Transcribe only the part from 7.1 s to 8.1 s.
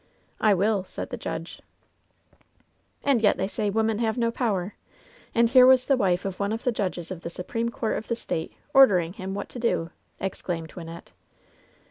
of the supreme court of